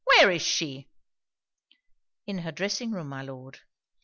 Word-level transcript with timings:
'Where 0.17 0.31
is 0.31 0.41
she?' 0.41 0.89
'In 2.25 2.39
her 2.39 2.51
dressing 2.51 2.91
room, 2.91 3.09
my 3.09 3.21
Lord.' 3.21 3.59